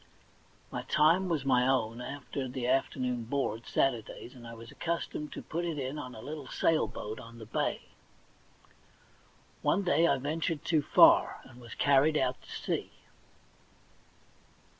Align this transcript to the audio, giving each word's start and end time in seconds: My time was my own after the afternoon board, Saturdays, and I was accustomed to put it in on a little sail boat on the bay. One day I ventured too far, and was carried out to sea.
My 0.71 0.81
time 0.81 1.29
was 1.29 1.45
my 1.45 1.67
own 1.67 2.01
after 2.01 2.47
the 2.47 2.65
afternoon 2.65 3.25
board, 3.25 3.67
Saturdays, 3.67 4.33
and 4.33 4.47
I 4.47 4.55
was 4.55 4.71
accustomed 4.71 5.31
to 5.33 5.43
put 5.43 5.63
it 5.63 5.77
in 5.77 5.99
on 5.99 6.15
a 6.15 6.21
little 6.23 6.47
sail 6.47 6.87
boat 6.87 7.19
on 7.19 7.37
the 7.37 7.45
bay. 7.45 7.81
One 9.61 9.83
day 9.83 10.07
I 10.07 10.17
ventured 10.17 10.65
too 10.65 10.81
far, 10.81 11.39
and 11.43 11.61
was 11.61 11.75
carried 11.75 12.17
out 12.17 12.41
to 12.41 12.49
sea. 12.49 12.91